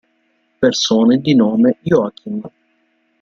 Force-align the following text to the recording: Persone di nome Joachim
Persone 0.59 1.19
di 1.21 1.35
nome 1.35 1.77
Joachim 1.81 2.41